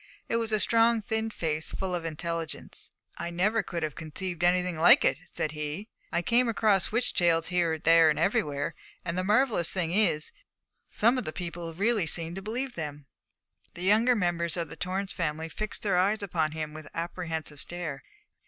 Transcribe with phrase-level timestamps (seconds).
[0.27, 2.89] It was a strong, thin face, full of intelligence.
[3.19, 5.89] 'I never could have conceived anything like it,' said he.
[6.11, 8.73] 'I come across witch tales here, there, everywhere;
[9.05, 10.31] and the marvellous thing is,
[10.89, 13.05] some of the people really seem to believe them.'
[13.75, 18.03] The younger members of the Torrance family fixed their eyes upon him with apprehensive stare.